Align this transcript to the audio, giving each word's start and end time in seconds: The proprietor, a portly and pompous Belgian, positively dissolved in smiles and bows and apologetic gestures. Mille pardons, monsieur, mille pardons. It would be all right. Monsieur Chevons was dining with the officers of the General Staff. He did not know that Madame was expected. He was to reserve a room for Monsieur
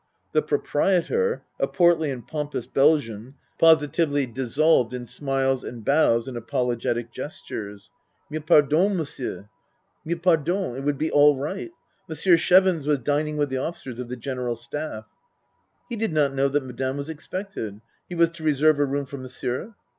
The 0.31 0.41
proprietor, 0.41 1.43
a 1.59 1.67
portly 1.67 2.09
and 2.09 2.27
pompous 2.27 2.65
Belgian, 2.65 3.35
positively 3.59 4.25
dissolved 4.25 4.95
in 4.95 5.05
smiles 5.05 5.63
and 5.63 5.85
bows 5.85 6.27
and 6.27 6.35
apologetic 6.35 7.11
gestures. 7.11 7.91
Mille 8.27 8.41
pardons, 8.41 8.97
monsieur, 8.97 9.47
mille 10.03 10.17
pardons. 10.17 10.79
It 10.79 10.83
would 10.85 10.97
be 10.97 11.11
all 11.11 11.37
right. 11.37 11.69
Monsieur 12.09 12.35
Chevons 12.35 12.87
was 12.87 12.97
dining 12.97 13.37
with 13.37 13.49
the 13.49 13.57
officers 13.59 13.99
of 13.99 14.09
the 14.09 14.17
General 14.17 14.55
Staff. 14.55 15.05
He 15.87 15.95
did 15.97 16.13
not 16.13 16.33
know 16.33 16.47
that 16.49 16.63
Madame 16.63 16.97
was 16.97 17.07
expected. 17.07 17.79
He 18.09 18.15
was 18.15 18.29
to 18.31 18.43
reserve 18.43 18.79
a 18.79 18.85
room 18.85 19.05
for 19.05 19.17
Monsieur 19.17 19.75